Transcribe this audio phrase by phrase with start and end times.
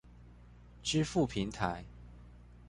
[0.81, 1.85] 支付平台